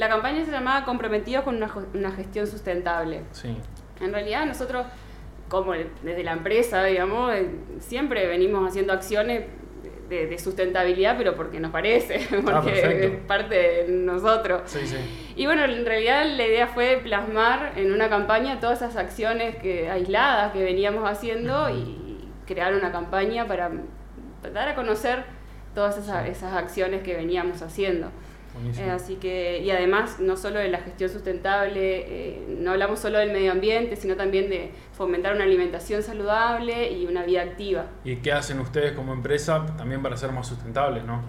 La 0.00 0.08
campaña 0.08 0.42
se 0.46 0.50
llamaba 0.50 0.84
Comprometidos 0.86 1.44
con 1.44 1.56
una, 1.56 1.70
una 1.92 2.10
gestión 2.12 2.46
sustentable. 2.46 3.22
Sí. 3.32 3.54
En 4.00 4.12
realidad 4.14 4.46
nosotros, 4.46 4.86
como 5.48 5.72
desde 5.74 6.24
la 6.24 6.32
empresa, 6.32 6.82
digamos, 6.84 7.34
eh, 7.34 7.50
siempre 7.80 8.26
venimos 8.26 8.66
haciendo 8.66 8.94
acciones 8.94 9.44
de, 10.08 10.26
de 10.26 10.38
sustentabilidad, 10.38 11.16
pero 11.18 11.36
porque 11.36 11.60
nos 11.60 11.70
parece, 11.70 12.26
porque 12.30 12.50
Ah, 12.50 12.62
perfecto. 12.62 13.06
es 13.08 13.24
parte 13.26 13.54
de 13.54 13.88
nosotros. 13.88 14.62
Sí, 14.64 14.86
sí. 14.86 14.96
Y 15.36 15.44
bueno, 15.44 15.64
en 15.64 15.84
realidad 15.84 16.24
la 16.24 16.46
idea 16.46 16.66
fue 16.68 16.98
plasmar 17.02 17.74
en 17.76 17.92
una 17.92 18.08
campaña 18.08 18.58
todas 18.58 18.78
esas 18.80 18.96
acciones 18.96 19.56
que, 19.56 19.90
aisladas 19.90 20.52
que 20.52 20.64
veníamos 20.64 21.06
haciendo 21.08 21.68
y 21.68 22.26
crear 22.46 22.72
una 22.74 22.90
campaña 22.90 23.46
para 23.46 23.70
dar 24.54 24.68
a 24.70 24.74
conocer 24.74 25.24
todas 25.74 25.98
esas, 25.98 26.26
esas 26.26 26.54
acciones 26.54 27.02
que 27.02 27.14
veníamos 27.14 27.60
haciendo. 27.60 28.10
Eh, 28.78 28.90
así 28.90 29.14
que, 29.16 29.60
y 29.60 29.70
además, 29.70 30.18
no 30.20 30.36
solo 30.36 30.58
de 30.58 30.68
la 30.68 30.78
gestión 30.78 31.08
sustentable, 31.08 31.80
eh, 32.06 32.56
no 32.58 32.72
hablamos 32.72 32.98
solo 32.98 33.18
del 33.18 33.32
medio 33.32 33.52
ambiente, 33.52 33.96
sino 33.96 34.16
también 34.16 34.50
de 34.50 34.70
fomentar 34.92 35.34
una 35.34 35.44
alimentación 35.44 36.02
saludable 36.02 36.90
y 36.92 37.06
una 37.06 37.22
vida 37.24 37.42
activa. 37.42 37.86
¿Y 38.04 38.16
qué 38.16 38.32
hacen 38.32 38.58
ustedes 38.60 38.92
como 38.92 39.12
empresa 39.12 39.64
también 39.76 40.02
para 40.02 40.16
ser 40.16 40.32
más 40.32 40.46
sustentables, 40.48 41.04
no? 41.04 41.22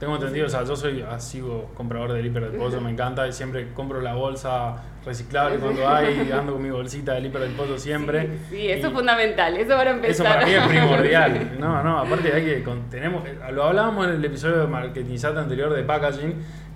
Tengo 0.00 0.16
entendido, 0.16 0.46
o 0.46 0.50
sea, 0.50 0.64
yo 0.64 0.74
soy 0.74 1.02
asiduo 1.02 1.70
comprador 1.76 2.12
del 2.12 2.26
hiper 2.26 2.50
del 2.50 2.58
pollo, 2.60 2.80
me 2.80 2.90
encanta 2.90 3.26
y 3.28 3.32
siempre 3.32 3.72
compro 3.72 4.00
la 4.00 4.14
bolsa 4.14 4.74
reciclable 5.06 5.58
cuando 5.58 5.88
hay, 5.88 6.30
ando 6.36 6.54
con 6.54 6.62
mi 6.62 6.68
bolsita 6.70 7.14
del 7.14 7.26
hiper 7.26 7.42
del 7.42 7.52
pollo 7.52 7.78
siempre. 7.78 8.22
Sí, 8.50 8.56
sí, 8.56 8.68
eso 8.68 8.88
es 8.88 8.92
fundamental, 8.92 9.56
eso 9.56 9.70
para 9.76 9.92
empezar. 9.92 10.10
Eso 10.10 10.24
para 10.24 10.46
mí 10.46 10.52
es 10.52 10.66
primordial. 10.66 11.52
No, 11.60 11.82
no, 11.84 11.98
aparte 12.00 12.32
hay 12.32 12.44
que 12.44 12.62
con- 12.64 12.90
tenemos 12.90 13.22
lo 13.52 13.62
hablábamos 13.64 14.08
en 14.08 14.14
el 14.14 14.24
episodio 14.24 14.58
de 14.62 14.66
marketingizata 14.66 15.40
anterior 15.40 15.72
de 15.72 15.84
packaging, 15.84 16.34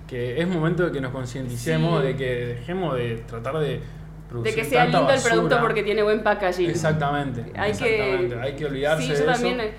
que 0.09 0.41
es 0.41 0.47
momento 0.47 0.85
de 0.85 0.91
que 0.91 1.01
nos 1.01 1.11
concienticemos 1.11 2.01
Sí. 2.01 2.07
de 2.07 2.15
que 2.15 2.35
dejemos 2.47 2.95
de 2.95 3.17
tratar 3.27 3.59
de 3.59 3.69
de 3.69 3.81
producir 4.29 4.55
que 4.55 4.63
sea 4.63 4.83
tanta 4.83 4.99
lindo 4.99 5.13
el 5.13 5.21
producto 5.21 5.59
porque 5.59 5.83
tiene 5.83 6.03
buen 6.03 6.21
packaging. 6.23 6.69
Exactamente. 6.69 7.45
Hay 7.55 7.71
exactamente. 7.71 8.35
que, 8.35 8.41
hay 8.41 8.53
que 8.55 8.65
olvidarse 8.65 9.03
sí, 9.03 9.09
de 9.09 9.15
yo 9.15 9.23
eso. 9.23 9.31
también, 9.31 9.59
eh, 9.59 9.71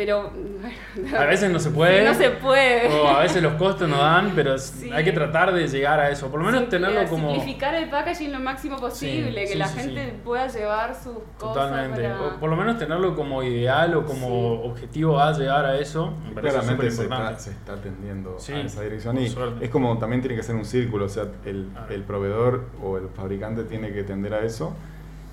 pero 0.00 0.30
bueno, 0.96 1.18
A 1.18 1.26
veces 1.26 1.50
no 1.50 1.58
se 1.58 1.70
puede. 1.70 2.02
No 2.06 2.14
se 2.14 2.30
puede. 2.30 2.88
O 2.88 3.06
a 3.06 3.20
veces 3.20 3.42
los 3.42 3.52
costos 3.54 3.86
no 3.86 3.98
dan, 3.98 4.32
pero 4.34 4.56
Sí. 4.56 4.90
hay 4.90 5.04
que 5.04 5.12
tratar 5.12 5.52
de 5.52 5.68
llegar 5.68 6.00
a 6.00 6.08
eso. 6.08 6.30
Por 6.30 6.40
lo 6.40 6.46
menos 6.46 6.70
tenerlo 6.70 7.04
como. 7.06 7.32
Simplificar 7.34 7.74
el 7.74 7.90
packaging 7.90 8.32
lo 8.32 8.40
máximo 8.40 8.78
posible, 8.78 9.28
Sí, 9.30 9.34
que 9.34 9.46
sí, 9.48 9.58
la 9.58 9.68
sí, 9.68 9.78
gente 9.80 10.04
sí. 10.06 10.20
pueda 10.24 10.46
llevar 10.48 10.94
sus 10.94 11.16
cosas 11.38 11.68
Totalmente. 11.68 12.02
para... 12.02 12.20
O 12.22 12.40
por 12.40 12.48
lo 12.48 12.56
menos 12.56 12.78
tenerlo 12.78 13.14
como 13.14 13.42
ideal 13.42 13.94
o 13.94 14.06
como 14.06 14.62
objetivo 14.62 15.20
a 15.20 15.32
llegar 15.32 15.66
a 15.66 15.78
eso. 15.78 16.14
Me 16.26 16.32
parece 16.34 16.54
Claramente 16.60 16.90
se 16.90 17.02
está, 17.02 17.38
se 17.38 17.50
está 17.50 17.76
tendiendo 17.76 18.36
Sí, 18.38 18.52
a 18.54 18.60
esa 18.62 18.80
dirección 18.82 19.18
y 19.18 19.28
suerte. 19.28 19.62
es 19.66 19.70
como 19.70 19.98
también 19.98 20.22
tiene 20.22 20.34
que 20.36 20.42
ser 20.42 20.54
un 20.56 20.64
círculo, 20.64 21.04
o 21.04 21.08
sea, 21.10 21.24
el, 21.44 21.68
el 21.90 22.02
proveedor 22.04 22.64
o 22.82 22.96
el 22.96 23.08
fabricante 23.10 23.64
tiene 23.64 23.92
que 23.92 24.02
tender 24.02 24.32
a 24.32 24.40
eso 24.44 24.74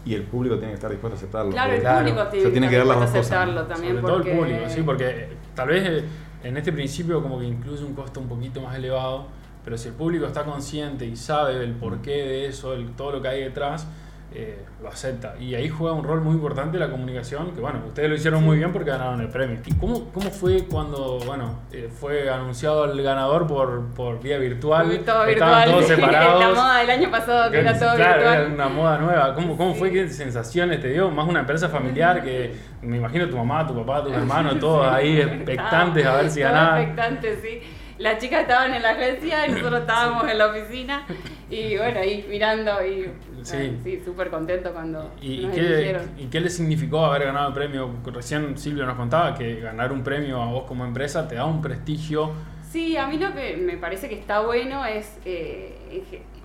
y 0.05 0.13
el 0.15 0.23
público 0.23 0.55
tiene 0.55 0.69
que 0.71 0.75
estar 0.75 0.89
dispuesto 0.89 1.15
a 1.15 1.17
aceptarlo. 1.17 1.51
Claro, 1.51 1.73
el 1.73 1.81
Claro. 1.81 1.99
público 1.99 2.21
O 2.21 2.27
tiene, 2.29 2.43
sea, 2.43 2.51
tiene 2.51 2.69
que 2.69 2.77
dar 2.77 2.85
las 2.85 2.95
estar 2.97 3.13
dos 3.13 3.19
aceptarlo 3.25 3.63
también 3.63 3.93
Sobre 3.95 4.07
todo 4.07 4.17
el 4.23 4.37
público, 4.37 4.59
sí, 4.69 4.81
porque 4.83 5.09
eh, 5.09 5.29
tal 5.55 5.67
vez 5.69 5.83
eh, 5.89 6.03
en 6.43 6.57
este 6.57 6.71
principio 6.71 7.21
como 7.21 7.39
que 7.39 7.45
incluye 7.45 7.83
un 7.83 7.93
costo 7.93 8.19
un 8.19 8.27
poquito 8.27 8.61
más 8.61 8.75
elevado, 8.75 9.25
pero 9.65 9.77
si 9.77 9.89
el 9.89 9.95
público 9.95 10.25
está 10.25 10.43
consciente 10.43 11.05
y 11.05 11.15
sabe 11.17 11.61
el 11.63 11.71
porqué 11.73 12.11
de 12.11 12.45
eso, 12.47 12.73
el- 12.73 12.91
todo 12.91 13.11
lo 13.13 13.21
que 13.21 13.27
hay 13.27 13.41
detrás, 13.43 13.85
eh, 14.33 14.65
lo 14.81 14.89
acepta. 14.89 15.35
Y 15.39 15.55
ahí 15.55 15.69
juega 15.69 15.95
un 15.95 16.03
rol 16.03 16.21
muy 16.21 16.35
importante 16.35 16.77
la 16.77 16.89
comunicación, 16.91 17.53
que 17.55 17.61
bueno, 17.61 17.79
ustedes 17.87 18.09
lo 18.09 18.15
hicieron 18.15 18.43
muy 18.43 18.57
bien 18.57 18.73
porque 18.73 18.91
ganaron 18.91 19.21
el 19.21 19.29
premio. 19.29 19.59
¿Y 19.65 19.73
cómo, 19.75 20.11
cómo 20.11 20.29
fue 20.29 20.65
cuando, 20.65 21.19
bueno, 21.25 21.59
eh, 21.71 21.89
fue 21.89 22.29
anunciado 22.29 22.91
el 22.91 23.01
ganador 23.01 23.47
por, 23.47 23.87
por 23.93 24.21
vía 24.21 24.37
virtual? 24.37 24.87
Todo 24.87 24.95
Estaban 24.97 25.27
virtual, 25.27 25.71
todos 25.71 25.87
separados. 25.87 26.39
la 26.39 26.49
moda 26.49 26.79
del 26.79 26.89
año 26.89 27.09
pasado 27.11 27.51
que 27.51 27.59
era 27.59 27.79
todo 27.79 27.95
claro, 27.95 28.13
virtual. 28.15 28.41
era 28.41 28.53
una 28.53 28.69
moda 28.69 28.97
nueva. 28.97 29.33
¿Cómo, 29.33 29.55
cómo 29.57 29.73
fue? 29.73 29.91
¿Qué 29.91 30.09
sensaciones 30.09 30.81
te 30.81 30.89
dio? 30.89 31.09
Más 31.09 31.27
una 31.27 31.39
empresa 31.39 31.69
familiar 31.69 32.21
que 32.21 32.53
me 32.81 32.97
imagino 32.97 33.29
tu 33.29 33.37
mamá, 33.37 33.65
tu 33.65 33.75
papá, 33.75 34.03
tus 34.03 34.13
hermanos, 34.13 34.59
todos 34.59 34.85
ahí 34.87 35.21
expectantes 35.21 36.05
a 36.05 36.15
ver 36.17 36.29
si 36.29 36.41
ganaban. 36.41 36.81
expectantes, 36.81 37.39
sí. 37.41 37.61
Las 37.97 38.19
chicas 38.19 38.41
estaban 38.41 38.73
en 38.73 38.81
la 38.83 38.91
agencia 38.91 39.47
y 39.47 39.51
nosotros 39.51 39.81
estábamos 39.81 40.29
en 40.29 40.37
la 40.37 40.47
oficina 40.47 41.05
y 41.49 41.77
bueno, 41.77 41.99
ahí 41.99 42.25
mirando 42.29 42.71
y 42.85 43.09
Sí. 43.43 43.77
sí, 43.81 44.01
súper 44.03 44.29
contento 44.29 44.73
cuando 44.73 45.13
¿Y, 45.21 45.41
y 45.41 45.45
nos 45.45 45.55
qué. 45.55 45.97
¿Y 46.17 46.25
qué 46.25 46.41
le 46.41 46.49
significó 46.49 47.05
haber 47.05 47.27
ganado 47.27 47.47
el 47.47 47.53
premio? 47.53 47.89
Recién 48.05 48.57
Silvio 48.57 48.85
nos 48.85 48.97
contaba 48.97 49.35
que 49.35 49.61
ganar 49.61 49.91
un 49.93 50.03
premio 50.03 50.41
a 50.41 50.47
vos 50.51 50.63
como 50.65 50.83
empresa 50.85 51.27
te 51.27 51.35
da 51.35 51.45
un 51.45 51.61
prestigio. 51.61 52.31
Sí, 52.69 52.97
a 52.97 53.07
mí 53.07 53.17
lo 53.17 53.33
que 53.33 53.55
me 53.55 53.77
parece 53.77 54.09
que 54.09 54.15
está 54.15 54.41
bueno 54.41 54.85
es, 54.85 55.17
eh, 55.23 55.77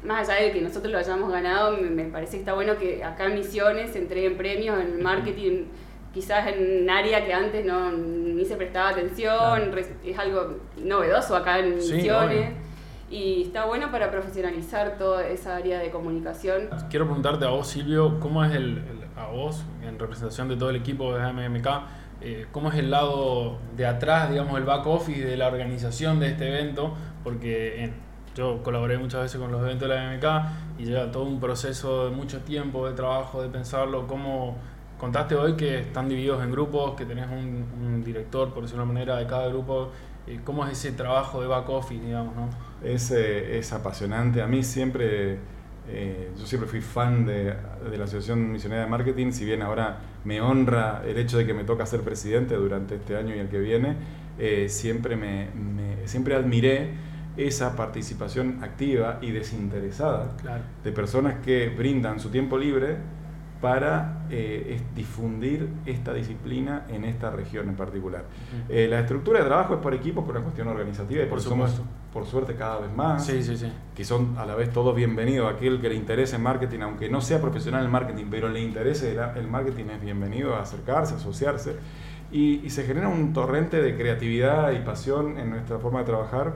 más 0.04 0.28
allá 0.28 0.44
de 0.44 0.52
que 0.52 0.60
nosotros 0.60 0.92
lo 0.92 0.98
hayamos 0.98 1.32
ganado, 1.32 1.76
me, 1.76 1.90
me 1.90 2.04
parece 2.04 2.32
que 2.32 2.38
está 2.38 2.52
bueno 2.54 2.76
que 2.78 3.02
acá 3.02 3.26
en 3.26 3.34
Misiones 3.34 3.96
entreguen 3.96 4.36
premios 4.36 4.78
en 4.80 5.02
marketing, 5.02 5.64
quizás 6.12 6.46
en 6.48 6.82
un 6.82 6.90
área 6.90 7.24
que 7.24 7.32
antes 7.32 7.64
no 7.64 7.90
ni 7.92 8.44
se 8.44 8.56
prestaba 8.56 8.90
atención, 8.90 9.34
Claro. 9.70 9.76
es 10.04 10.18
algo 10.18 10.56
novedoso 10.82 11.34
acá 11.36 11.58
en 11.58 11.80
Sí, 11.80 11.94
Misiones. 11.94 12.28
obvio. 12.48 12.62
Y 13.10 13.42
está 13.42 13.66
bueno 13.66 13.90
para 13.90 14.10
profesionalizar 14.10 14.96
toda 14.96 15.26
esa 15.26 15.56
área 15.56 15.78
de 15.80 15.90
comunicación. 15.90 16.70
Quiero 16.88 17.04
preguntarte 17.04 17.44
a 17.44 17.48
vos, 17.50 17.66
Silvio, 17.66 18.18
¿cómo 18.20 18.42
es 18.44 18.52
el, 18.52 18.78
el- 18.78 19.02
a 19.18 19.26
vos, 19.26 19.62
en 19.82 19.98
representación 19.98 20.48
de 20.48 20.56
todo 20.56 20.70
el 20.70 20.76
equipo 20.76 21.14
de 21.14 21.20
MMK, 21.32 21.66
eh, 22.22 22.46
cómo 22.52 22.70
es 22.70 22.76
el 22.78 22.90
lado 22.90 23.58
de 23.76 23.84
atrás, 23.86 24.30
digamos, 24.30 24.56
el 24.58 24.64
back 24.64 24.86
office 24.86 25.24
de 25.26 25.36
la 25.36 25.48
organización 25.48 26.20
de 26.20 26.28
este 26.28 26.48
evento? 26.48 26.94
Porque 27.22 27.84
en- 27.84 27.94
yo 28.34 28.62
colaboré 28.62 28.96
muchas 28.96 29.20
veces 29.22 29.38
con 29.38 29.52
los 29.52 29.60
eventos 29.60 29.86
de 29.90 29.94
la 29.94 30.04
MMK 30.04 30.48
y 30.78 30.84
lleva 30.86 31.10
todo 31.12 31.24
un 31.24 31.38
proceso 31.38 32.08
de 32.08 32.16
mucho 32.16 32.38
tiempo 32.40 32.88
de 32.88 32.94
trabajo, 32.94 33.42
de 33.42 33.50
pensarlo, 33.50 34.06
cómo 34.06 34.56
contaste 35.02 35.34
hoy 35.34 35.54
que 35.54 35.80
están 35.80 36.08
divididos 36.08 36.44
en 36.44 36.52
grupos, 36.52 36.94
que 36.94 37.04
tenés 37.04 37.26
un, 37.28 37.64
un 37.84 38.04
director, 38.04 38.54
por 38.54 38.62
decirlo 38.62 38.84
de 38.84 38.90
una 38.90 38.92
manera, 39.00 39.16
de 39.16 39.26
cada 39.26 39.48
grupo. 39.48 39.90
eh, 40.28 40.38
¿Cómo 40.44 40.64
es 40.64 40.70
ese 40.78 40.92
trabajo 40.92 41.40
de 41.42 41.48
back 41.48 41.68
office, 41.70 42.00
digamos, 42.04 42.36
no? 42.36 42.48
Es, 42.84 43.10
eh, 43.10 43.58
es 43.58 43.72
apasionante. 43.72 44.40
A 44.42 44.46
mí 44.46 44.62
siempre, 44.62 45.38
eh, 45.88 46.30
yo 46.38 46.46
siempre 46.46 46.68
fui 46.70 46.80
fan 46.80 47.26
de, 47.26 47.52
de 47.90 47.98
la 47.98 48.04
Asociación 48.04 48.52
Misionera 48.52 48.82
de 48.84 48.88
Marketing, 48.88 49.32
si 49.32 49.44
bien 49.44 49.62
ahora 49.62 49.98
me 50.24 50.40
honra 50.40 51.02
el 51.04 51.18
hecho 51.18 51.36
de 51.36 51.46
que 51.46 51.52
me 51.52 51.64
toca 51.64 51.84
ser 51.84 52.02
presidente 52.02 52.54
durante 52.54 52.94
este 52.94 53.16
año 53.16 53.34
y 53.34 53.40
el 53.40 53.48
que 53.48 53.58
viene, 53.58 53.96
eh, 54.38 54.68
siempre, 54.68 55.16
me, 55.16 55.48
me- 55.52 56.06
siempre 56.06 56.36
admiré 56.36 56.90
esa 57.36 57.74
participación 57.74 58.62
activa 58.62 59.18
y 59.20 59.32
desinteresada 59.32 60.36
Claro. 60.40 60.62
de 60.84 60.92
personas 60.92 61.40
que 61.44 61.70
brindan 61.70 62.20
su 62.20 62.28
tiempo 62.30 62.56
libre 62.56 62.98
para 63.62 64.24
eh, 64.28 64.74
es- 64.76 64.94
difundir 64.94 65.68
esta 65.86 66.12
disciplina 66.12 66.84
en 66.90 67.04
esta 67.04 67.30
región 67.30 67.68
en 67.68 67.76
particular. 67.76 68.24
Eh, 68.68 68.88
la 68.90 69.00
estructura 69.00 69.38
de 69.38 69.46
trabajo 69.46 69.74
es 69.74 69.80
por 69.80 69.94
equipo, 69.94 70.24
por 70.24 70.34
una 70.34 70.42
cuestión 70.44 70.68
organizativa 70.68 71.22
y 71.22 71.26
Por 71.26 71.40
somos, 71.40 71.80
por 72.12 72.26
suerte, 72.26 72.56
cada 72.56 72.80
vez 72.80 72.92
más. 72.94 73.24
Sí, 73.24 73.40
sí, 73.42 73.56
sí. 73.56 73.72
Que 73.94 74.04
son 74.04 74.36
a 74.36 74.44
la 74.44 74.56
vez 74.56 74.70
todos 74.72 74.94
bienvenidos. 74.96 75.50
Aquel 75.50 75.80
que 75.80 75.88
le 75.88 75.94
interese 75.94 76.36
el 76.36 76.42
marketing, 76.42 76.80
aunque 76.80 77.08
no 77.08 77.20
sea 77.20 77.40
profesional 77.40 77.84
en 77.84 77.90
marketing, 77.90 78.24
pero 78.30 78.48
le 78.48 78.60
interese 78.60 79.12
el, 79.12 79.20
el 79.38 79.46
marketing, 79.48 79.84
es 79.94 80.02
bienvenido 80.02 80.56
a 80.56 80.62
acercarse, 80.62 81.14
a 81.14 81.16
asociarse. 81.18 81.76
Y, 82.32 82.60
y 82.64 82.70
se 82.70 82.82
genera 82.82 83.08
un 83.08 83.32
torrente 83.32 83.80
de 83.80 83.96
creatividad 83.96 84.72
y 84.72 84.80
pasión 84.80 85.38
en 85.38 85.50
nuestra 85.50 85.78
forma 85.78 86.00
de 86.00 86.06
trabajar 86.06 86.54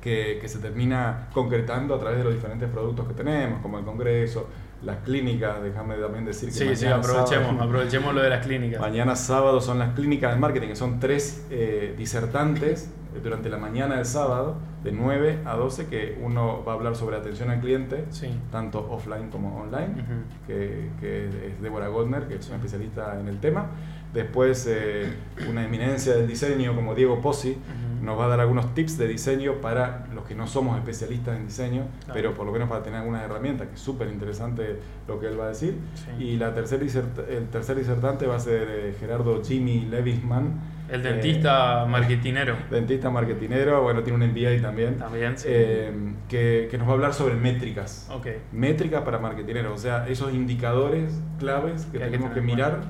que, 0.00 0.38
que 0.40 0.48
se 0.48 0.58
termina 0.60 1.28
concretando 1.32 1.94
a 1.94 1.98
través 1.98 2.18
de 2.18 2.24
los 2.24 2.34
diferentes 2.34 2.68
productos 2.68 3.08
que 3.08 3.14
tenemos, 3.14 3.60
como 3.60 3.78
el 3.78 3.84
Congreso, 3.84 4.48
las 4.84 4.98
clínicas, 5.04 5.62
déjame 5.62 5.94
también 5.96 6.24
decir 6.24 6.48
que 6.48 6.54
Sí, 6.54 6.76
sí, 6.76 6.84
mañana 6.84 6.96
aprovechemos, 7.02 7.46
sábado- 7.48 7.62
aprovechemos 7.64 8.14
lo 8.14 8.22
de 8.22 8.30
las 8.30 8.44
clínicas. 8.46 8.80
Mañana 8.80 9.14
sábado 9.16 9.60
son 9.60 9.78
las 9.78 9.94
clínicas 9.94 10.32
de 10.34 10.40
marketing, 10.40 10.68
que 10.68 10.76
son 10.76 10.98
tres 11.00 11.46
eh, 11.50 11.94
disertantes 11.96 12.90
durante 13.22 13.48
la 13.48 13.58
mañana 13.58 13.96
del 13.96 14.04
sábado, 14.06 14.56
de 14.84 14.92
9 14.92 15.40
a 15.44 15.54
12, 15.56 15.86
que 15.86 16.18
uno 16.22 16.64
va 16.64 16.72
a 16.72 16.74
hablar 16.76 16.96
sobre 16.96 17.16
atención 17.16 17.50
al 17.50 17.60
cliente, 17.60 18.06
Sí. 18.10 18.28
tanto 18.50 18.86
offline 18.90 19.28
como 19.30 19.60
online, 19.60 19.92
Ujú. 20.02 20.46
que, 20.46 20.90
que 21.00 21.26
es 21.48 21.60
Débora 21.62 21.88
Goldner, 21.88 22.26
que 22.28 22.36
es 22.36 22.46
una 22.48 22.56
especialista 22.56 23.18
en 23.20 23.28
el 23.28 23.38
tema. 23.40 23.66
Después, 24.12 24.66
eh, 24.68 25.10
una 25.48 25.64
eminencia 25.64 26.14
del 26.14 26.26
diseño 26.26 26.74
como 26.74 26.94
Diego 26.94 27.20
Pozzi 27.22 27.52
Ujú. 27.52 28.04
nos 28.04 28.18
va 28.18 28.26
a 28.26 28.28
dar 28.28 28.40
algunos 28.40 28.74
tips 28.74 28.98
de 28.98 29.08
diseño 29.08 29.54
para 29.62 30.06
los 30.14 30.24
que 30.24 30.34
no 30.34 30.46
somos 30.46 30.76
especialistas 30.76 31.38
en 31.38 31.46
diseño, 31.46 31.84
Claro. 32.04 32.12
pero 32.12 32.34
por 32.34 32.44
lo 32.44 32.52
menos 32.52 32.68
para 32.68 32.82
tener 32.82 32.98
algunas 33.00 33.22
herramientas, 33.22 33.68
que 33.68 33.74
es 33.74 33.80
súper 33.80 34.08
interesante 34.08 34.80
lo 35.08 35.18
que 35.20 35.28
él 35.28 35.38
va 35.40 35.44
a 35.46 35.48
decir. 35.48 35.78
Sí. 35.94 36.24
Y 36.24 36.36
la 36.36 36.52
tercer 36.52 36.82
el 36.82 37.46
tercer 37.48 37.76
disertante 37.76 38.26
va 38.26 38.36
a 38.36 38.40
ser 38.40 38.68
eh, 38.68 38.96
Gerardo 39.00 39.40
Jimmy 39.42 39.82
Levisman. 39.86 40.71
El 40.92 41.00
eh, 41.06 41.10
dentista 41.10 41.86
marketinero. 41.86 42.54
dentista 42.70 43.08
marketinero, 43.08 43.82
bueno, 43.82 44.02
tiene 44.02 44.22
un 44.22 44.30
MBA 44.30 44.60
también. 44.60 44.98
También, 44.98 45.38
sí. 45.38 45.48
eh, 45.50 45.90
que, 46.28 46.68
que 46.70 46.76
nos 46.76 46.86
va 46.86 46.92
a 46.92 46.94
hablar 46.94 47.14
sobre 47.14 47.34
métricas. 47.34 48.10
Ok. 48.12 48.26
Métricas 48.52 49.00
para 49.00 49.18
marketineros, 49.18 49.72
o 49.72 49.78
sea, 49.78 50.06
esos 50.06 50.34
indicadores 50.34 51.18
claves 51.38 51.86
que 51.86 51.92
Que 51.92 51.98
que 51.98 52.04
tenemos 52.10 52.32
que, 52.32 52.40
en 52.40 52.44
mirar 52.44 52.80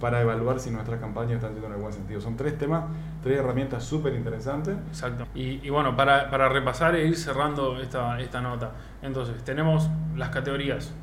para 0.00 0.22
evaluar 0.22 0.58
si 0.58 0.70
nuestras 0.70 0.98
campañas 1.00 1.34
están 1.34 1.52
yendo 1.52 1.66
en 1.66 1.74
el 1.74 1.80
buen 1.80 1.92
sentido. 1.92 2.22
Son 2.22 2.34
tres 2.34 2.56
temas, 2.56 2.84
tres 3.22 3.38
herramientas 3.38 3.84
súper 3.84 4.14
interesantes. 4.14 4.76
Exacto. 4.88 5.26
Y, 5.34 5.60
y 5.62 5.68
bueno, 5.68 5.94
para, 5.94 6.30
para, 6.30 6.48
repasar 6.48 6.94
e 6.94 7.06
ir 7.06 7.16
cerrando 7.16 7.78
esta, 7.78 8.18
esta 8.20 8.40
nota, 8.40 8.72
entonces 9.02 9.44
tenemos 9.44 9.90
las 10.16 10.30
categorías. 10.30 10.94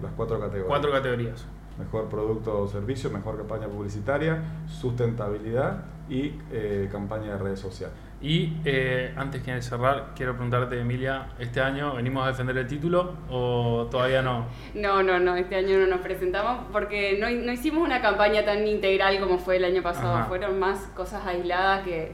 Las 0.00 0.12
cuatro 0.12 0.38
categorías. 0.38 0.68
Cuatro 0.68 0.92
categorías. 0.92 1.46
Mejor 1.78 2.08
producto 2.08 2.62
o 2.62 2.68
servicio, 2.68 3.10
mejor 3.10 3.36
campaña 3.36 3.68
publicitaria, 3.68 4.42
sustentabilidad 4.66 5.84
y 6.08 6.32
eh, 6.50 6.88
campaña 6.90 7.32
de 7.32 7.38
redes 7.38 7.60
sociales. 7.60 7.94
Y 8.20 8.56
eh, 8.64 9.12
antes 9.16 9.44
de 9.44 9.60
cerrar, 9.60 10.12
quiero 10.16 10.32
preguntarte, 10.32 10.80
Emilia, 10.80 11.28
¿este 11.38 11.60
año 11.60 11.96
venimos 11.96 12.24
a 12.24 12.28
defender 12.28 12.56
el 12.56 12.66
título 12.66 13.14
o 13.28 13.88
todavía 13.90 14.22
no? 14.22 14.46
No, 14.74 15.02
no, 15.02 15.18
no, 15.18 15.36
este 15.36 15.56
año 15.56 15.78
no 15.78 15.86
nos 15.86 16.00
presentamos 16.00 16.64
porque 16.72 17.18
no, 17.20 17.28
no 17.30 17.52
hicimos 17.52 17.84
una 17.84 18.00
campaña 18.00 18.44
tan 18.44 18.66
integral 18.66 19.20
como 19.20 19.38
fue 19.38 19.56
el 19.56 19.64
año 19.64 19.82
pasado. 19.82 20.16
Ajá. 20.16 20.24
Fueron 20.26 20.58
más 20.58 20.78
cosas 20.94 21.26
aisladas 21.26 21.84
que, 21.84 22.12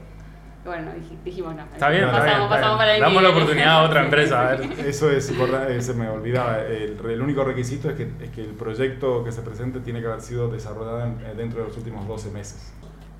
bueno, 0.65 0.91
dijimos 1.23 1.55
no. 1.55 1.63
Está 1.63 1.89
bien, 1.89 2.05
pasamos, 2.05 2.25
está 2.25 2.37
bien, 2.37 2.49
pasamos 2.49 2.77
para 2.77 2.95
el 2.95 3.01
Damos 3.01 3.23
la 3.23 3.29
oportunidad 3.29 3.69
a 3.69 3.83
otra 3.83 4.03
empresa. 4.03 4.41
A 4.49 4.55
ver. 4.55 4.71
Eso 4.85 5.09
es, 5.11 5.29
eh, 5.29 5.81
se 5.81 5.93
me 5.93 6.09
olvidaba. 6.09 6.61
El, 6.61 6.97
el, 7.05 7.21
único 7.21 7.43
requisito 7.43 7.89
es 7.89 7.95
que, 7.95 8.11
es 8.21 8.29
que 8.29 8.41
el 8.41 8.51
proyecto 8.51 9.23
que 9.23 9.31
se 9.31 9.41
presente 9.41 9.79
tiene 9.79 10.01
que 10.01 10.07
haber 10.07 10.21
sido 10.21 10.49
desarrollado 10.49 11.03
en, 11.05 11.37
dentro 11.37 11.61
de 11.61 11.67
los 11.67 11.77
últimos 11.77 12.07
12 12.07 12.31
meses 12.31 12.73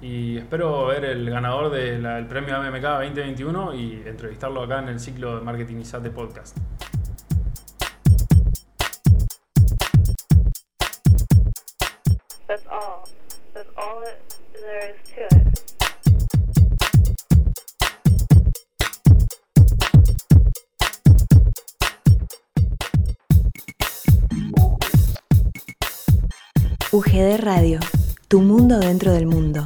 y 0.03 0.37
espero 0.37 0.87
ver 0.87 1.05
el 1.05 1.29
ganador 1.29 1.71
del 1.71 2.27
premio 2.27 2.57
AMMK 2.57 2.81
2021 2.81 3.73
y 3.73 4.03
entrevistarlo 4.05 4.63
acá 4.63 4.79
en 4.79 4.89
el 4.89 4.99
ciclo 4.99 5.37
de 5.37 5.41
Marketing 5.41 5.81
de 5.81 6.09
Podcast. 6.09 6.57
That's 12.47 12.65
all. 12.69 13.07
That's 13.53 13.69
all 13.77 14.01
that 14.01 14.19
there 14.53 14.93
is 14.93 14.97
to 15.15 15.37
it. 15.37 15.72
UGD 26.93 27.39
Radio, 27.39 27.79
tu 28.27 28.39
mundo 28.41 28.77
dentro 28.77 29.13
del 29.13 29.25
mundo. 29.25 29.65